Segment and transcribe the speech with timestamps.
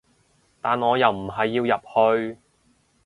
[0.63, 2.39] 但我又唔係要入去